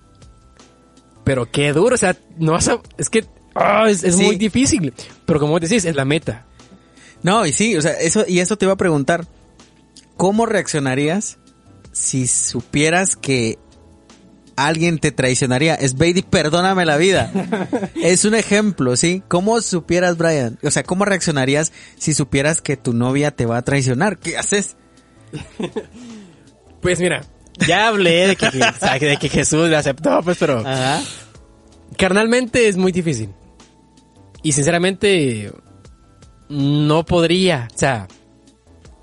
[1.23, 2.81] Pero qué duro, o sea, no vas a...
[2.97, 4.23] Es que ah, es, es Sí.
[4.23, 4.93] muy difícil.
[5.25, 6.45] Pero como decís, es la meta.
[7.23, 9.25] No, y sí, o sea, eso, y eso te iba a preguntar.
[10.17, 11.37] ¿Cómo reaccionarías
[11.91, 13.59] si supieras que
[14.57, 15.75] alguien te traicionaría?
[15.75, 17.31] Es Baby, perdóname la vida.
[17.95, 19.23] es un ejemplo, ¿sí?
[19.29, 20.59] ¿Cómo supieras, Brian?
[20.63, 24.17] O sea, ¿cómo reaccionarías si supieras que tu novia te va a traicionar?
[24.17, 24.75] ¿Qué haces?
[26.79, 27.23] Pues mira,
[27.67, 28.49] ya hablé de que,
[29.21, 31.01] de Jesús le aceptó, pues, pero Ajá.
[31.97, 33.31] carnalmente es muy difícil.
[34.43, 35.51] Y sinceramente,
[36.49, 38.07] no podría, o sea,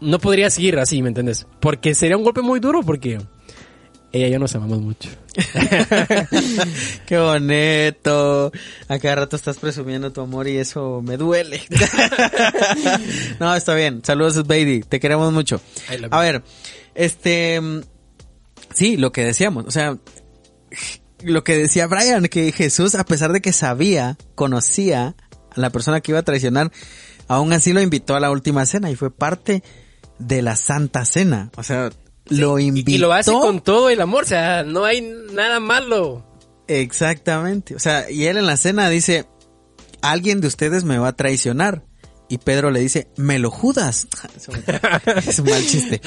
[0.01, 1.47] no podría seguir así, ¿me entiendes?
[1.61, 3.19] Porque sería un golpe muy duro porque
[4.15, 5.11] ella y yo nos amamos mucho.
[7.07, 8.53] Qué bonito.
[8.89, 11.61] A cada rato estás presumiendo tu amor y eso me duele.
[13.41, 14.03] no, está bien.
[14.05, 14.85] Saludos, Baby.
[14.89, 15.61] Te queremos mucho.
[16.11, 16.45] A ver,
[16.95, 17.61] este,
[18.73, 19.99] sí, lo que decíamos, o sea,
[21.25, 25.17] lo que decía Brian, que Jesús, a pesar de que sabía, conocía
[25.51, 26.71] a la persona que iba a traicionar,
[27.27, 29.65] aún así lo invitó a la última cena y fue parte
[30.21, 31.51] de la Santa Cena.
[31.57, 31.91] O sea,
[32.27, 32.91] lo invitó.
[32.91, 35.01] Y, lo hace con todo el amor, o sea, no hay
[35.33, 36.25] nada malo.
[36.67, 37.75] Exactamente.
[37.75, 39.27] O sea, y él en la cena dice,
[40.03, 41.85] alguien de ustedes me va a traicionar.
[42.27, 44.07] Y Pedro le dice, me lo judas.
[45.27, 46.01] es un mal chiste.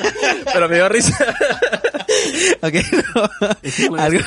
[0.52, 1.34] Pero me dio risa.
[2.62, 2.74] Ok,
[3.90, 3.98] no.
[3.98, 4.20] Algo-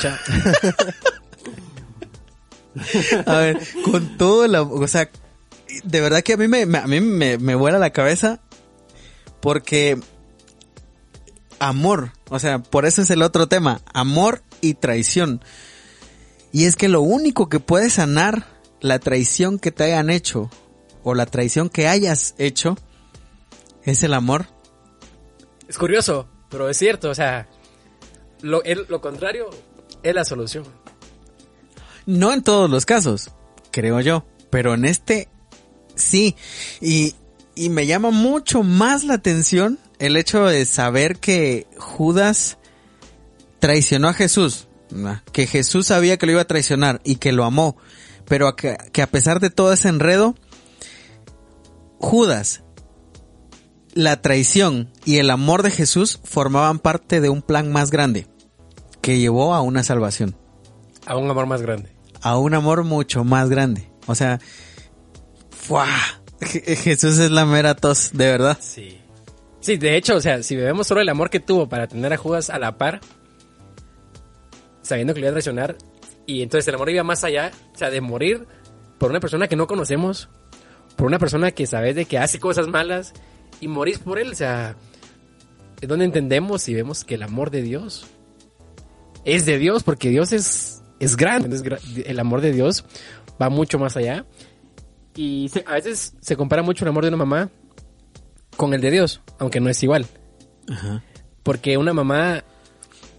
[3.25, 5.09] a ver, con todo la, o sea,
[5.83, 8.39] de verdad que a mí me, me- a mí me, me vuela la cabeza
[9.41, 9.99] porque
[11.59, 15.41] amor, o sea, por eso es el otro tema, amor y traición.
[16.51, 18.45] Y es que lo único que puede sanar
[18.81, 20.49] la traición que te hayan hecho
[21.03, 22.77] o la traición que hayas hecho
[23.83, 24.47] es el amor.
[25.67, 27.47] Es curioso, pero es cierto, o sea,
[28.41, 29.49] lo, el- lo contrario
[30.03, 30.63] es la solución.
[32.05, 33.31] No en todos los casos,
[33.71, 35.27] creo yo, pero en este
[35.95, 36.35] sí.
[36.79, 37.15] Y,
[37.55, 42.57] y me llama mucho más la atención el hecho de saber que Judas
[43.59, 44.67] traicionó a Jesús,
[45.31, 47.77] que Jesús sabía que lo iba a traicionar y que lo amó,
[48.25, 50.35] pero que, que a pesar de todo ese enredo,
[51.99, 52.63] Judas,
[53.93, 58.27] la traición y el amor de Jesús formaban parte de un plan más grande
[59.01, 60.35] que llevó a una salvación
[61.05, 61.89] A un amor más grande.
[62.21, 63.89] a un amor mucho más grande.
[64.05, 64.39] O sea,
[66.41, 68.57] Jesús es la mera tos, de verdad.
[68.61, 68.99] Sí.
[69.67, 72.15] Sí, de hecho, o sea, si vemos solo el amor que tuvo para tener a
[72.15, 73.01] Judas a la par,
[74.81, 75.75] sabiendo que le iba a traicionar,
[76.25, 78.47] y entonces el amor iba más allá, o sea, de morir
[78.97, 80.29] por una persona que no conocemos,
[80.95, 83.11] por una persona que sabes de que hace cosas malas,
[83.59, 84.77] y morís por él, o sea,
[85.81, 88.07] es donde entendemos y vemos que el amor de Dios
[89.25, 92.85] es de Dios, porque Dios es, es grande, es gra- el amor de Dios
[93.41, 94.25] va mucho más allá.
[95.13, 97.49] Y a veces se compara mucho el amor de una mamá
[98.57, 100.05] con el de Dios, aunque no es igual.
[101.43, 102.43] Porque una mamá,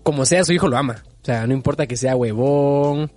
[0.03, 1.03] como sea, su hijo lo ama.
[1.23, 3.11] O sea, no importa que sea huevón,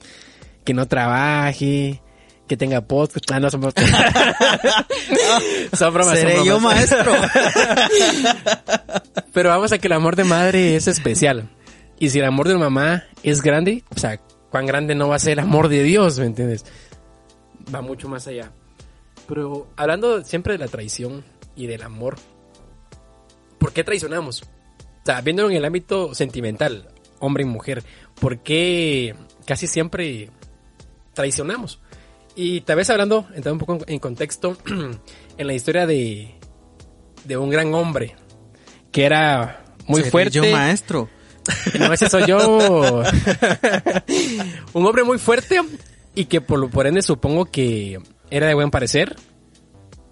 [0.63, 2.01] que no trabaje,
[2.47, 3.29] que tenga podcast.
[3.31, 3.75] Ah, no, son bromas.
[5.73, 7.11] son bromas, son Seré yo maestro.
[9.33, 11.49] Pero vamos a que el amor de madre es especial.
[11.99, 15.15] Y si el amor de una mamá es grande, o sea, cuán grande no va
[15.15, 16.65] a ser el amor de Dios, ¿me entiendes?
[17.73, 18.51] Va mucho más allá.
[19.27, 21.23] Pero hablando siempre de la traición
[21.55, 22.17] y del amor,
[23.57, 24.43] ¿por qué traicionamos?
[24.43, 27.83] O sea, viéndolo en el ámbito sentimental, hombre y mujer,
[28.19, 30.29] ¿por qué casi siempre
[31.13, 31.79] traicionamos?
[32.35, 34.57] Y tal vez hablando, entrando un poco en contexto,
[35.37, 36.35] en la historia de,
[37.25, 38.15] de un gran hombre
[38.91, 40.31] que era muy fuerte.
[40.31, 41.09] yo maestro.
[41.79, 42.37] No, ese soy yo.
[44.73, 45.59] un hombre muy fuerte
[46.13, 49.15] y que por, por ende supongo que era de buen parecer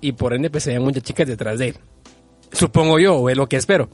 [0.01, 1.75] y por ende pues había muchas chicas detrás de él.
[2.51, 3.89] Supongo yo, o es lo que espero.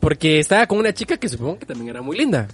[0.00, 2.48] Porque estaba con una chica que supongo que también era muy linda.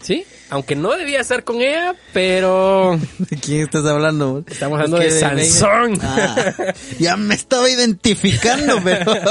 [0.00, 0.24] ¿Sí?
[0.50, 2.98] Aunque no debía estar con ella, pero...
[3.18, 4.44] ¿De quién estás hablando?
[4.46, 5.98] Estamos hablando Es de Sansón.
[6.02, 9.12] Ah, ya me estaba identificando, pero...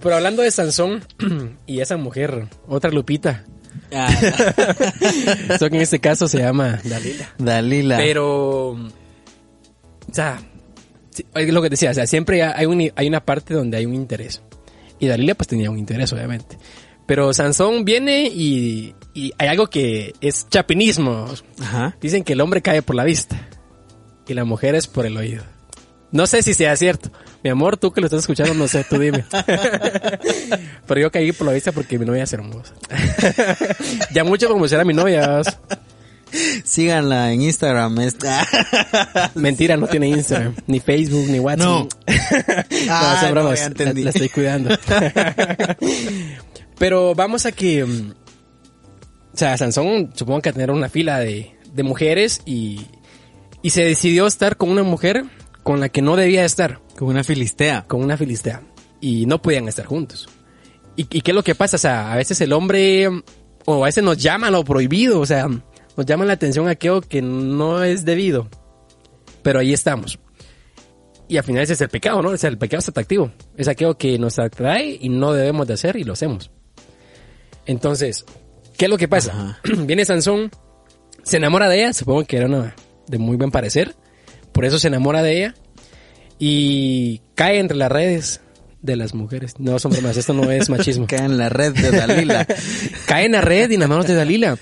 [0.00, 1.04] Pero hablando de Sansón
[1.66, 3.44] y esa mujer, otra Lupita.
[3.92, 4.08] Ah,
[5.58, 7.34] que en este caso se llama Dalila.
[7.38, 7.96] Dalila.
[7.98, 8.88] Pero, o
[10.10, 10.40] sea,
[11.34, 13.94] es lo que decía, o sea, siempre hay, un- hay una parte donde hay un
[13.94, 14.42] interés.
[14.98, 16.58] Y Dalila pues tenía un interés, obviamente.
[17.06, 21.26] Pero Sansón viene y, y hay algo que es chapinismo.
[21.60, 21.96] Ajá.
[22.00, 23.48] Dicen que el hombre cae por la vista
[24.28, 25.42] y la mujer es por el oído.
[26.12, 27.10] No sé si sea cierto.
[27.42, 29.24] Mi amor, tú que lo estás escuchando, no sé, tú dime.
[30.86, 32.74] Pero yo caí por la vista porque mi novia es hermosa.
[34.12, 35.40] ya mucho como será mi novia.
[36.70, 37.98] Síganla en Instagram.
[37.98, 38.46] Esta.
[39.34, 41.66] Mentira, no tiene Instagram, ni Facebook, ni WhatsApp.
[41.66, 41.80] No.
[41.86, 41.88] no,
[42.88, 43.56] Ah, son bromas.
[43.58, 44.02] ya la, entendí.
[44.04, 44.70] la estoy cuidando.
[46.78, 47.84] Pero vamos a que...
[47.84, 48.10] mm,
[49.32, 52.80] O sea, Sansón supongo que tener una fila de, de mujeres y,
[53.62, 55.24] y se decidió estar con una mujer
[55.62, 57.84] con la que no debía estar, Como una filistea.
[57.86, 58.62] con una filistea.
[59.00, 60.28] Y no podían estar juntos.
[60.96, 61.76] ¿Y, y qué es lo que pasa?
[61.76, 63.08] O sea, a veces el hombre,
[63.64, 65.48] o a veces nos llama a lo prohibido, o sea,
[66.00, 68.48] nos llama la atención aquello que no es debido.
[69.42, 70.18] Pero ahí estamos.
[71.28, 72.30] Y al final ese es el pecado, ¿no?
[72.30, 73.30] O sea, el pecado es atractivo.
[73.54, 76.50] Es aquello que nos atrae y no debemos de hacer y lo hacemos.
[77.66, 78.24] Entonces,
[78.78, 79.32] ¿qué es lo que pasa?
[79.32, 79.60] Ajá.
[79.84, 80.50] Viene Sansón,
[81.22, 82.74] se enamora de ella, supongo que era una
[83.06, 83.94] de muy buen parecer.
[84.52, 85.54] Por eso se enamora de ella
[86.38, 88.40] y cae entre las redes
[88.80, 89.56] de las mujeres.
[89.58, 91.06] No, son bromas, esto no es machismo.
[91.06, 92.46] Cae en la red de Dalila.
[93.06, 94.56] cae en la red y en las manos de Dalila.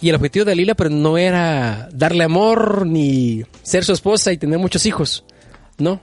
[0.00, 4.36] Y el objetivo de Dalila pero no era darle amor ni ser su esposa y
[4.36, 5.24] tener muchos hijos.
[5.78, 6.00] No.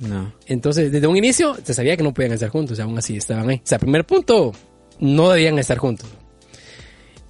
[0.00, 0.32] no.
[0.46, 3.56] Entonces, desde un inicio se sabía que no podían estar juntos, aún así estaban ahí.
[3.56, 4.52] O sea, primer punto,
[4.98, 6.08] no debían estar juntos.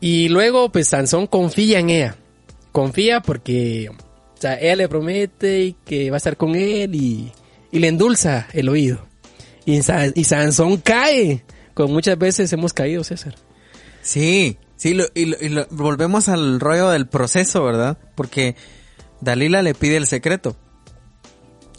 [0.00, 2.16] Y luego, pues Sansón confía en ella.
[2.72, 7.32] Confía porque, o sea, ella le promete que va a estar con él y,
[7.72, 9.06] y le endulza el oído.
[9.64, 11.42] Y, y Sansón cae.
[11.74, 13.34] Como muchas veces hemos caído, César.
[14.02, 17.98] Sí, sí, lo- y, lo- y lo- volvemos al rollo del proceso, ¿verdad?
[18.14, 18.56] Porque
[19.20, 20.56] Dalila le pide el secreto.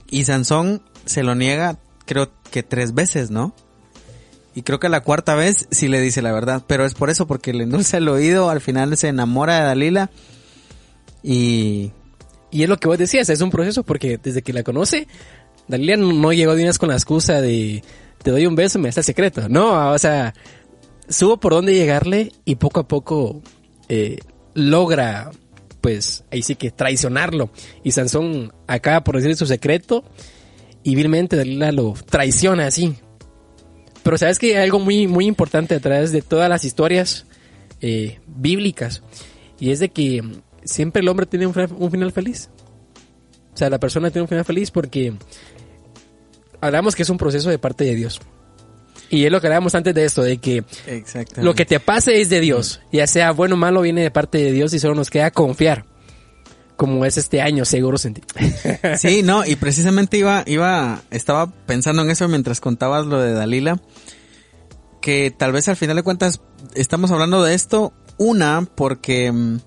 [0.09, 3.53] Y Sansón se lo niega, creo que tres veces, ¿no?
[4.55, 6.63] Y creo que la cuarta vez sí le dice la verdad.
[6.65, 10.09] Pero es por eso, porque le endulza el oído, al final se enamora de Dalila.
[11.23, 11.91] Y
[12.51, 15.07] Y es lo que vos decías, es un proceso porque desde que la conoce,
[15.67, 17.83] Dalila no llegó de una con la excusa de
[18.23, 19.47] te doy un beso y me el secreto.
[19.49, 20.33] No, o sea,
[21.09, 23.41] subo por dónde llegarle y poco a poco
[23.89, 24.19] eh,
[24.53, 25.31] logra,
[25.81, 27.49] pues, ahí sí que traicionarlo.
[27.83, 30.03] Y Sansón acaba por decir su secreto
[30.83, 32.95] y vilmente Dalila lo traiciona así.
[34.03, 37.25] Pero sabes que hay algo muy, muy importante a través de todas las historias
[37.81, 39.03] eh, bíblicas
[39.59, 40.23] y es de que
[40.63, 42.49] siempre el hombre tiene un, un final feliz.
[43.53, 45.13] O sea, la persona tiene un final feliz porque
[46.61, 48.21] hablamos que es un proceso de parte de Dios.
[49.09, 50.63] Y es lo que hablábamos antes de esto, de que
[51.37, 52.81] lo que te pase es de Dios.
[52.91, 55.85] Ya sea bueno o malo, viene de parte de Dios y solo nos queda confiar.
[56.75, 58.21] Como es este año, seguro sentí.
[58.97, 63.81] Sí, no, y precisamente iba, iba, estaba pensando en eso mientras contabas lo de Dalila,
[65.01, 66.41] que tal vez al final de cuentas
[66.75, 69.57] estamos hablando de esto, una, porque mm,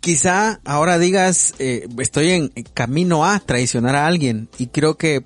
[0.00, 5.24] quizá ahora digas, eh, estoy en camino a traicionar a alguien, y creo que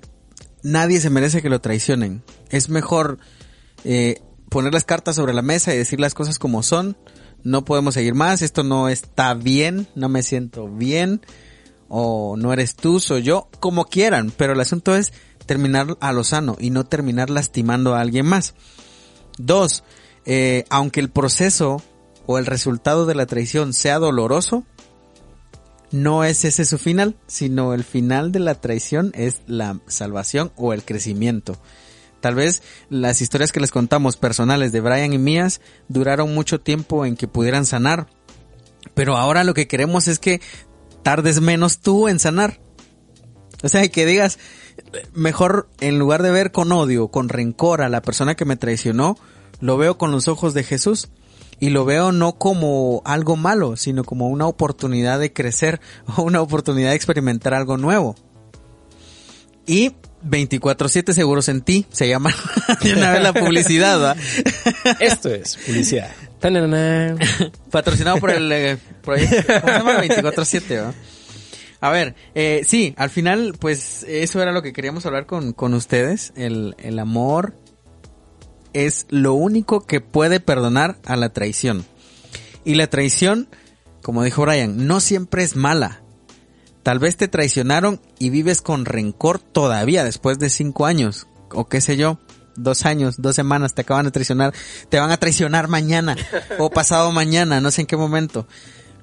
[0.63, 2.23] nadie se merece que lo traicionen.
[2.49, 3.19] Es mejor
[3.83, 6.97] eh, poner las cartas sobre la mesa y decir las cosas como son.
[7.43, 11.21] No podemos seguir más, esto no está bien, no me siento bien,
[11.87, 15.13] o no eres tú, soy yo, como quieran, pero el asunto es
[15.45, 18.55] terminar a lo sano y no terminar lastimando a alguien más.
[19.37, 19.83] Dos,
[20.25, 21.81] eh, aunque el proceso
[22.25, 24.65] o el resultado de la traición sea doloroso,
[25.91, 30.73] no es ese su final, sino el final de la traición es la salvación o
[30.73, 31.57] el crecimiento.
[32.21, 37.05] Tal vez las historias que les contamos personales de Brian y mías duraron mucho tiempo
[37.05, 38.07] en que pudieran sanar,
[38.93, 40.41] pero ahora lo que queremos es que
[41.03, 42.59] tardes menos tú en sanar.
[43.63, 44.39] O sea, que digas,
[45.13, 49.17] mejor en lugar de ver con odio, con rencor a la persona que me traicionó,
[49.59, 51.09] lo veo con los ojos de Jesús.
[51.59, 55.81] Y lo veo no como algo malo, sino como una oportunidad de crecer
[56.17, 58.15] o una oportunidad de experimentar algo nuevo.
[59.65, 59.91] Y
[60.25, 62.33] 24-7 seguros en ti, se llama
[62.81, 64.15] de una vez la publicidad, ¿va?
[64.99, 66.11] Esto es publicidad.
[66.39, 67.15] Tanana.
[67.69, 70.03] Patrocinado por el eh, proyecto, ¿cómo se llama?
[70.03, 70.93] 24-7, ¿va?
[71.81, 75.73] A ver, eh, sí, al final, pues eso era lo que queríamos hablar con, con
[75.73, 76.33] ustedes.
[76.35, 77.53] El, el amor
[78.73, 81.85] es lo único que puede perdonar a la traición.
[82.63, 83.47] Y la traición,
[84.03, 86.01] como dijo Brian, no siempre es mala.
[86.83, 91.81] Tal vez te traicionaron y vives con rencor todavía después de cinco años, o qué
[91.81, 92.19] sé yo,
[92.55, 94.53] dos años, dos semanas, te acaban de traicionar,
[94.89, 96.15] te van a traicionar mañana
[96.57, 98.47] o pasado mañana, no sé en qué momento.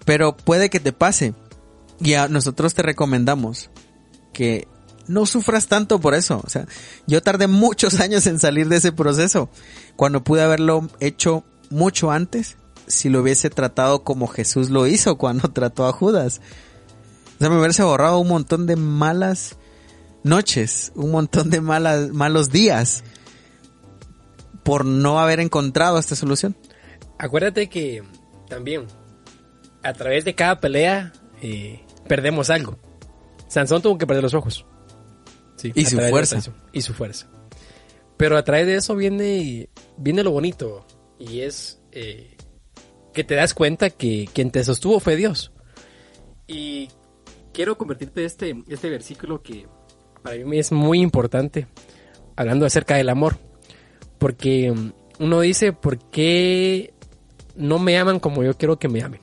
[0.05, 1.35] Pero puede que te pase.
[1.99, 3.71] Y a nosotros te recomendamos
[4.33, 4.69] que
[5.09, 6.43] no sufras tanto por eso.
[6.45, 6.67] O sea,
[7.07, 9.49] yo tardé muchos años en salir de ese proceso,
[9.97, 15.49] cuando pude haberlo hecho mucho antes, si lo hubiese tratado como Jesús lo hizo cuando
[15.53, 16.41] trató a Judas.
[17.37, 19.57] O sea, me hubiese borrado un montón de malas
[20.23, 23.05] noches, un montón de malas, malos días
[24.63, 26.57] por no haber encontrado esta solución.
[27.19, 28.03] Acuérdate que
[28.49, 28.87] también
[29.83, 32.77] a través de cada pelea eh, perdemos algo.
[33.49, 34.67] Sansón tuvo que perder los ojos.
[35.75, 36.41] Sí, Y su fuerza.
[36.73, 37.29] Y su fuerza.
[38.17, 40.87] Pero a través de eso viene, viene lo bonito.
[41.19, 42.37] Y es eh,
[43.13, 45.53] que te das cuenta que quien te sostuvo fue Dios.
[46.47, 46.89] Y
[47.53, 49.67] quiero convertirte este, este versículo que
[50.23, 51.67] para mí es muy importante,
[52.37, 53.39] hablando acerca del amor.
[54.19, 56.95] Porque mm, uno dice, ¿por qué
[57.55, 59.21] no me aman como yo quiero que me amen?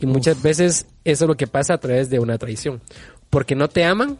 [0.00, 2.82] Y muchas veces eso es lo que pasa a través de una traición.
[3.30, 4.18] Porque no te aman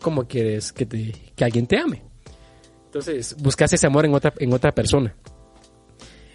[0.00, 2.02] como quieres que, te, que alguien te ame.
[2.86, 5.14] Entonces, buscas ese amor en otra, en otra persona.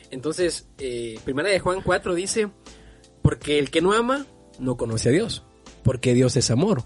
[0.10, 2.50] Entonces, eh, primera de Juan 4 dice,
[3.22, 4.26] porque el que no ama
[4.60, 5.44] no conoce a Dios,
[5.84, 6.84] porque Dios es amor.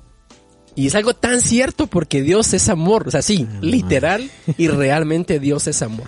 [0.76, 5.39] Y es algo tan cierto porque Dios es amor, o sea, sí, literal y realmente
[5.39, 6.08] Dios es amor.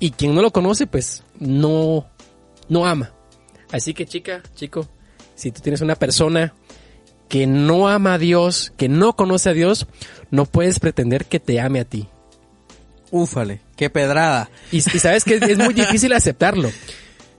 [0.00, 2.08] Y quien no lo conoce, pues no,
[2.68, 3.12] no ama.
[3.70, 4.88] Así que chica, chico,
[5.34, 6.54] si tú tienes una persona
[7.28, 9.86] que no ama a Dios, que no conoce a Dios,
[10.30, 12.08] no puedes pretender que te ame a ti.
[13.10, 14.50] Úfale, qué pedrada.
[14.72, 16.70] Y, y sabes que es, es muy difícil aceptarlo.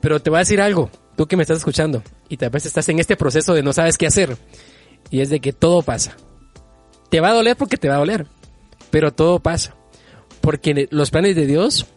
[0.02, 2.88] Pero te voy a decir algo, tú que me estás escuchando, y tal vez estás
[2.90, 4.38] en este proceso de no sabes qué hacer.
[5.12, 6.16] Y es de que todo pasa.
[7.10, 8.28] Te va a doler porque te va a doler.
[8.92, 9.76] Pero todo pasa.
[10.42, 11.88] Porque los planes de Dios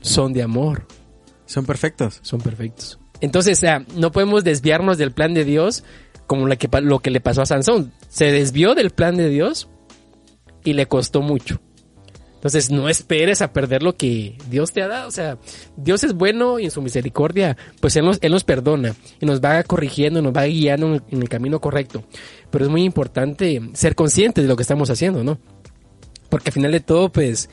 [0.00, 0.86] son de amor.
[1.46, 2.20] Son perfectos.
[2.22, 2.98] Son perfectos.
[3.20, 5.82] Entonces, o sea, no podemos desviarnos del plan de Dios
[6.28, 7.92] como la que, lo que le pasó a Sansón.
[8.08, 9.68] Se desvió del plan de Dios
[10.62, 11.60] y le costó mucho.
[12.34, 15.08] Entonces, no esperes a perder lo que Dios te ha dado.
[15.08, 15.38] O sea,
[15.76, 19.40] Dios es bueno y en su misericordia, pues Él nos, Él nos perdona y nos
[19.40, 22.04] va corrigiendo, nos va guiando en el, en el camino correcto.
[22.50, 25.38] Pero es muy importante ser conscientes de lo que estamos haciendo, ¿no?
[26.28, 27.48] Porque al final de todo, pues,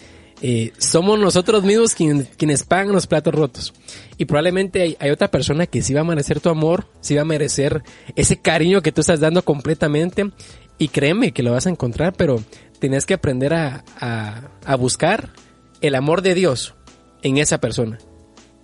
[0.48, 3.74] eh, somos nosotros mismos quien- quienes pagan los platos rotos.
[4.18, 7.26] Y probablemente hay, otra persona que sí va a merecer tu amor, sí va a
[7.26, 7.82] merecer
[8.16, 10.30] ese cariño que tú estás dando completamente.
[10.78, 12.44] Y créeme que lo vas a encontrar, pero
[12.80, 15.30] tienes que aprender a, a- a buscar
[15.82, 16.76] el amor de Dios
[17.24, 17.98] en esa persona.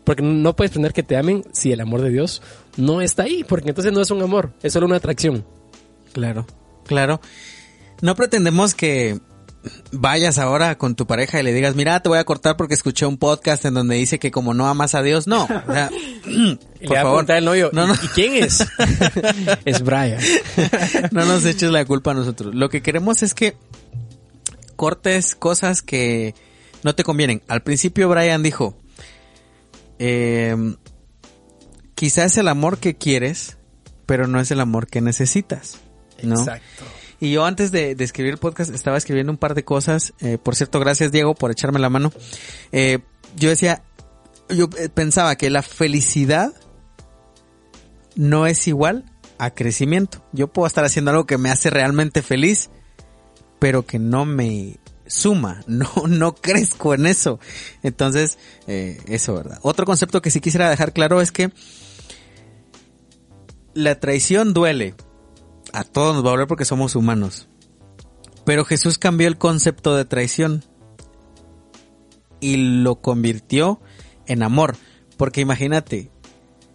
[0.04, 2.44] Porque no puedes pretender que te amen si el amor de Dios
[2.78, 5.46] no está ahí, porque entonces no es un amor, es solo una atracción.
[6.14, 6.46] Claro,
[6.86, 7.22] claro.
[8.02, 9.20] No pretendemos que
[9.92, 13.06] vayas ahora con tu pareja y le digas, mira, te voy a cortar porque escuché
[13.06, 15.44] un podcast en donde dice que como no amas a Dios, no.
[15.44, 15.90] O sea,
[16.82, 18.66] Y le por favor, el novio, no, no, ¿y quién es?
[19.66, 20.20] es Brian.
[21.12, 22.56] no nos eches la culpa a nosotros.
[22.56, 23.56] Lo que queremos es que
[24.76, 26.34] cortes cosas que
[26.82, 27.44] no te convienen.
[27.48, 28.76] Al principio Brian dijo,
[30.00, 30.76] eh,
[31.94, 33.58] quizás es el amor que quieres,
[34.08, 35.78] pero no es el amor que necesitas.
[36.24, 36.40] ¿no?
[36.40, 36.86] Exacto.
[37.22, 40.14] Y yo antes de, escribir el podcast estaba escribiendo un par de cosas.
[40.20, 42.12] Eh, por cierto, gracias Diego por echarme la mano.
[42.72, 43.00] Eh,
[43.38, 43.84] yo decía,
[44.50, 46.52] yo eh, pensaba que la felicidad
[48.16, 49.06] no es igual
[49.38, 50.26] a crecimiento.
[50.34, 52.72] Yo puedo estar haciendo algo que me hace realmente feliz,
[53.60, 57.40] pero que no me suma, no, no crezco en eso.
[57.84, 59.60] Entonces, eh, eso, ¿verdad?
[59.62, 61.52] Otro concepto que sí quisiera dejar claro es que
[63.74, 64.96] la traición duele.
[65.74, 67.48] A todos nos va a doler porque somos humanos.
[68.46, 70.64] Pero Jesús cambió el concepto de traición
[72.40, 73.80] y lo convirtió
[74.26, 74.76] en amor.
[75.18, 76.12] Porque imagínate,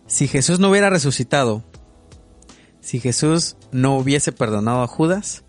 [0.06, 1.64] si Jesús no hubiera resucitado,
[2.80, 5.42] si Jesús no hubiese perdonado a Judas,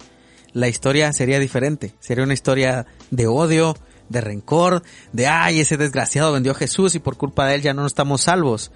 [0.54, 1.94] la historia sería diferente.
[2.00, 3.78] Sería una historia de odio,
[4.10, 4.82] de rencor,
[5.14, 8.22] de ay, ese desgraciado vendió a Jesús y por culpa de él ya no estamos
[8.22, 8.72] salvos.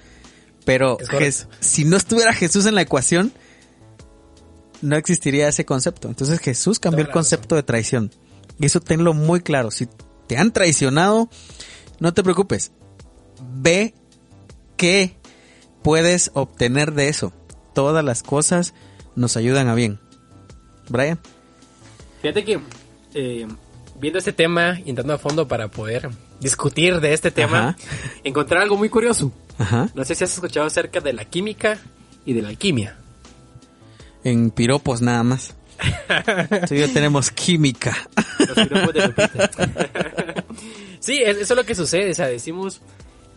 [0.64, 3.34] Pero Es si no estuviera Jesús en la ecuación,
[4.82, 6.08] no existiría ese concepto.
[6.08, 8.12] Entonces Jesús cambió el concepto de traición.
[8.60, 9.72] Y eso tenlo muy claro.
[9.72, 9.88] Si
[10.28, 11.30] te han traicionado,
[12.00, 12.72] no te preocupes.
[13.56, 13.93] Ve
[14.78, 15.16] qué
[15.82, 17.34] puedes obtener de eso.
[17.74, 18.74] Todas las cosas
[19.16, 19.99] nos ayudan a bien.
[20.89, 21.20] Brian.
[22.22, 22.60] Fíjate que
[23.14, 23.47] eh,
[23.99, 27.78] viendo este tema y entrando a fondo para poder discutir de este tema, Ajá.
[28.24, 29.32] encontré algo muy curioso.
[29.58, 29.89] Ajá.
[29.93, 31.80] No sé si has escuchado acerca de la química
[32.26, 32.97] y de la alquimia.
[34.24, 35.55] En piropos nada más.
[36.67, 37.97] Tú y yo tenemos química.
[38.39, 39.49] Los piropos de Lupita.
[40.99, 42.11] sí, es- eso es lo que sucede.
[42.11, 42.82] O sea, decimos,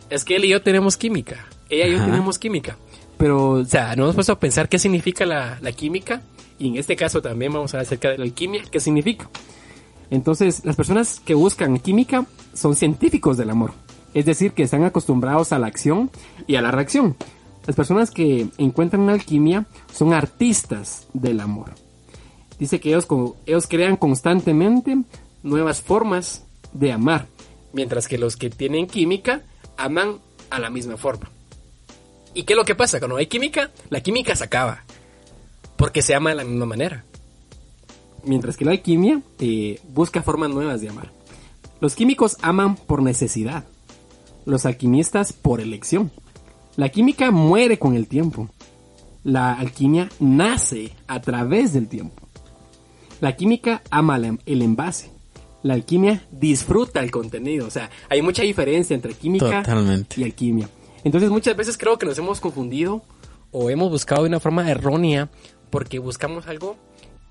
[0.09, 1.45] es que él y yo tenemos química.
[1.69, 2.05] Ella y yo Ajá.
[2.05, 2.77] tenemos química.
[3.17, 6.21] Pero, o sea, no hemos puesto a pensar qué significa la, la química
[6.59, 9.29] Y en este caso también vamos a hablar acerca de la alquimia, qué significa.
[10.11, 13.73] Entonces, las personas que buscan química son científicos del amor.
[14.13, 16.11] Es decir, que están acostumbrados a la acción
[16.47, 17.15] y a la reacción.
[17.65, 21.71] Las personas que encuentran una alquimia son artistas del amor.
[22.59, 23.07] Dice que ellos,
[23.45, 24.97] ellos crean constantemente
[25.43, 26.43] nuevas formas
[26.73, 27.27] de amar,
[27.73, 29.41] mientras que los que tienen química
[29.77, 31.29] aman a la misma forma.
[32.33, 32.99] ¿Y qué es lo que pasa?
[32.99, 34.83] Cuando hay química, la química se acaba,
[35.77, 37.03] porque se ama de la misma manera.
[38.23, 41.11] Mientras que la alquimia eh, busca formas nuevas de amar.
[41.79, 43.65] Los químicos aman por necesidad,
[44.45, 46.11] los alquimistas por elección.
[46.77, 48.49] La química muere con el tiempo.
[49.23, 52.27] La alquimia nace a través del tiempo.
[53.21, 55.09] La química ama el envase.
[55.63, 57.65] La alquimia disfruta el contenido.
[57.65, 59.63] O sea, hay mucha diferencia entre química
[60.15, 60.69] y alquimia.
[61.03, 63.03] Entonces muchas veces creo que nos hemos confundido
[63.51, 65.29] o hemos buscado de una forma errónea
[65.69, 66.75] porque buscamos algo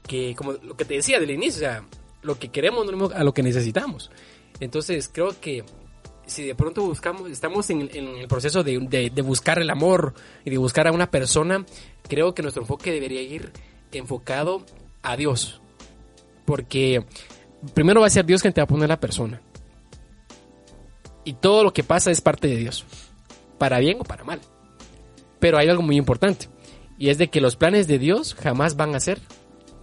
[0.06, 1.84] que, como lo que te decía del inicio, o sea,
[2.22, 4.10] lo que queremos no a lo que necesitamos.
[4.60, 5.64] Entonces creo que
[6.26, 8.78] si de pronto buscamos, estamos en, el proceso de,
[9.22, 10.14] buscar el amor
[10.44, 11.64] y de buscar a una persona,
[12.08, 13.52] creo que nuestro enfoque debería ir
[13.92, 14.64] enfocado
[15.02, 15.60] a Dios.
[16.44, 17.04] Porque
[17.74, 19.40] primero va a ser Dios quien te va a poner la persona.
[21.24, 22.84] Y todo lo que pasa es parte de Dios
[23.58, 24.40] para bien o para mal.
[25.40, 26.48] Pero hay algo muy importante,
[26.98, 29.20] y es de que los planes de Dios jamás van a ser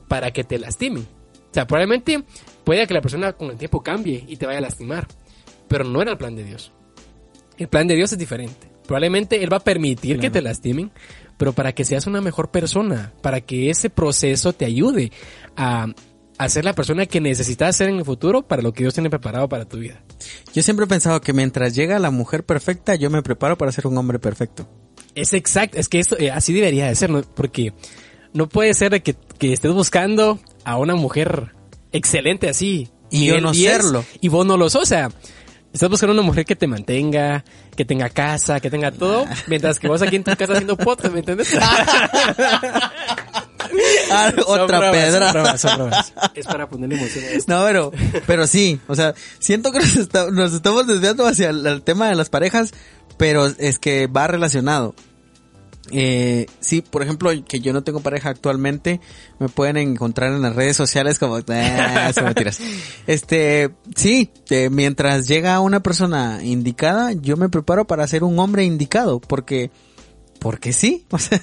[0.08, 1.04] para que te lastimen.
[1.04, 2.24] O sea, probablemente
[2.64, 5.08] puede que la persona con el tiempo cambie y te vaya a lastimar,
[5.72, 6.72] pero no era el plan de Dios.
[7.58, 8.70] El plan de Dios es diferente.
[8.86, 10.92] Probablemente Él va a permitir que te lastimen,
[11.38, 15.12] pero para que seas una mejor persona, para que ese proceso te ayude
[15.56, 15.88] a
[16.42, 19.12] a ser la persona que necesitas ser en el futuro para lo que Dios tiene
[19.12, 20.02] preparado para tu vida.
[20.56, 23.86] Yo siempre he pensado que mientras llega la mujer perfecta, yo me preparo para ser
[23.86, 24.68] un hombre perfecto.
[25.14, 27.22] Es exacto, es que esto eh, así debería de ser, ¿no?
[27.22, 27.74] porque
[28.34, 31.54] no puede ser de que, estés buscando a una mujer
[31.92, 32.90] excelente así.
[33.12, 34.04] Y yo no serlo.
[34.20, 35.10] Y vos no lo sos, o sea,
[35.74, 37.46] Estás buscando una mujer que te mantenga,
[37.76, 41.14] que tenga casa, que tenga todo, mientras que vos aquí en tu casa haciendo podcast,
[41.14, 41.56] ¿me entiendes?
[44.12, 45.32] Ah, otra pedra.
[46.36, 47.54] Es para ponerle emoción a esto.
[47.54, 47.92] No, pero,
[48.28, 52.74] pero sí, o sea, siento que nos, estamos desviando hacia el, tema de las parejas,
[53.18, 54.94] pero es que va relacionado.
[55.90, 59.02] Eh, sí, por ejemplo, que yo no tengo pareja actualmente,
[59.40, 61.44] me pueden encontrar en las redes sociales como, eh,
[63.08, 64.32] Este, sí,
[64.70, 69.72] mientras llega una persona indicada, yo me preparo para ser un hombre indicado, porque,
[70.40, 71.42] porque sí, o sea,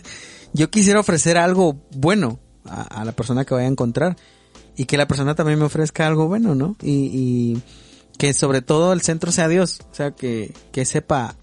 [0.53, 4.17] yo quisiera ofrecer algo bueno a, la persona que vaya a encontrar
[4.77, 6.77] y que la persona también me ofrezca algo bueno, ¿no?
[6.83, 7.59] Y,
[8.19, 11.37] que sobre todo el centro sea Dios, o sea, que, que sepa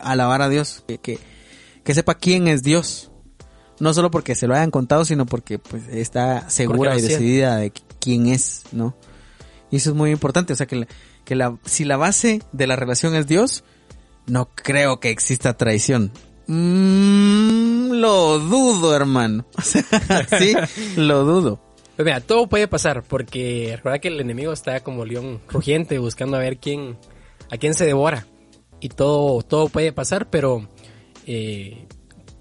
[0.00, 1.20] alabar a Dios, que, que,
[1.94, 3.10] sepa quién es Dios.
[3.80, 7.72] No solo porque se lo hayan contado, sino porque pues está segura y decidida de
[8.00, 8.96] quién es, ¿no?
[9.70, 10.88] Y eso es muy importante, o sea, que,
[11.24, 13.62] que la, si la base de la relación es Dios,
[14.26, 16.12] no creo que exista traición.
[16.46, 19.44] Mmm, lo dudo, hermano.
[20.38, 20.54] sí,
[20.96, 21.60] lo dudo.
[21.96, 26.36] Pues mira, todo puede pasar porque recuerda que el enemigo está como león rugiente buscando
[26.36, 26.96] a ver quién,
[27.50, 28.26] a quién se devora.
[28.80, 30.68] Y todo, todo puede pasar, pero
[31.28, 31.86] eh,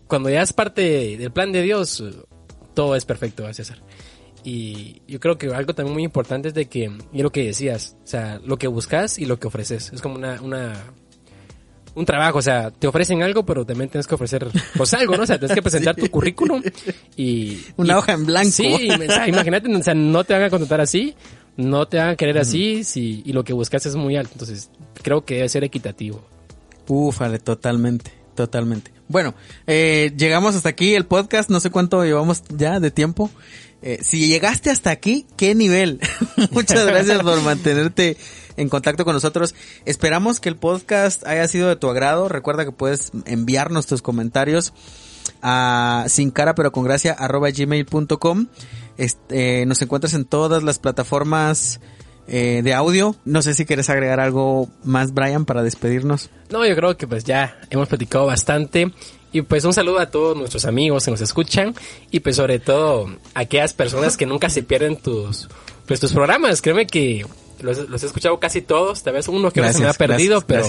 [0.08, 2.02] cuando ya es parte del plan de Dios,
[2.74, 3.84] todo es perfecto, César.
[4.46, 7.98] Y yo creo que algo también muy importante es de que, y lo que decías,
[8.02, 9.92] o sea, lo que buscas y lo que ofreces.
[9.92, 10.74] Es como una, una
[11.96, 15.24] un trabajo, o sea, te ofrecen algo, pero también tienes que ofrecer pues algo, ¿no?
[15.24, 16.62] O sea, tienes que presentar tu currículum
[17.18, 17.60] y...
[17.76, 18.52] Una hoja en blanco.
[18.52, 18.88] Sí,
[19.28, 21.16] imagínate, o sea, no te van a contratar así,
[21.58, 24.70] no te van a querer así, si, y lo que buscas es muy alto, entonces
[25.02, 26.24] creo que debe ser equitativo.
[26.88, 28.92] Ufale, totalmente, totalmente.
[29.10, 29.34] Bueno,
[29.66, 33.32] eh, llegamos hasta aquí el podcast, no sé cuánto llevamos ya de tiempo.
[33.82, 36.00] Eh, si llegaste hasta aquí, ¿qué nivel?
[36.52, 38.16] Muchas gracias por mantenerte
[38.56, 39.56] en contacto con nosotros.
[39.86, 42.30] Esperamos que el podcast haya sido de tu agrado.
[42.30, 44.72] Recuerda que puedes enviarnos tus comentarios
[45.42, 48.48] a sin cara pero con gracia arroba gmail.com.
[48.98, 51.80] Este, nos encuentras en todas las plataformas
[52.28, 53.16] eh, de audio.
[53.26, 56.30] No sé si quieres agregar algo más, Brian, para despedirnos.
[56.50, 58.92] No, yo creo que pues ya hemos platicado bastante.
[59.32, 61.76] Y pues un saludo a todos nuestros amigos que nos escuchan
[62.12, 65.50] y pues sobre todo a aquellas personas que nunca se pierden tus,
[65.86, 66.62] pues, tus programas.
[66.62, 67.26] Créeme que
[67.62, 70.68] los, he escuchado casi todos, tal vez uno que se me ha perdido, pero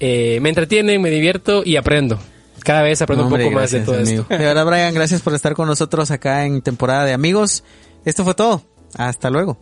[0.00, 2.18] eh, me entretiene, me divierto y aprendo.
[2.62, 4.26] Cada vez aprendo un poco más de todo esto.
[4.30, 7.64] Y ahora Brian, gracias por estar con nosotros acá en temporada de amigos.
[8.04, 8.62] Esto fue todo.
[8.94, 9.58] Hasta luego.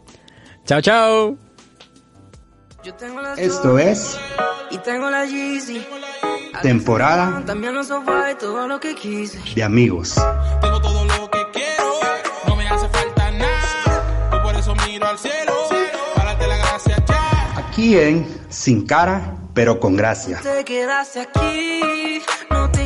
[0.65, 1.37] Chao, chao.
[2.83, 4.19] Yo tengo las Esto es.
[4.71, 5.87] Y tengo la Yeezy.
[6.63, 7.43] Temporada.
[7.45, 9.39] También los sofá y todo lo que quise.
[9.55, 10.15] De amigos.
[10.61, 11.93] Tengo todo lo que quiero.
[12.47, 14.31] No me hace falta nada.
[14.33, 15.53] Yo por eso miro al cielo.
[16.15, 17.59] Para darte la gracia ya.
[17.59, 20.41] Aquí en Sin Cara, pero con gracia.
[20.43, 22.23] Te quedaste aquí.
[22.51, 22.85] No te